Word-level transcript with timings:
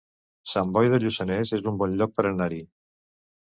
Sant 0.53 0.71
Boi 0.77 0.89
de 0.93 0.99
Lluçanès 1.03 1.53
es 1.59 1.63
un 1.75 1.79
bon 1.85 1.95
lloc 2.03 2.19
per 2.19 2.29
anar-hi 2.33 2.63